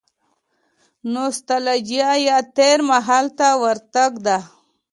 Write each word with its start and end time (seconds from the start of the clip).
نو 1.11 1.23
ستالجیا 1.39 2.11
یا 2.27 2.37
تېر 2.55 2.79
مهال 2.89 3.25
ته 3.37 3.47
ورتګ 3.61 4.11
ده. 4.25 4.37